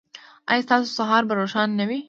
[0.51, 1.99] ایا ستاسو سهار به روښانه نه وي؟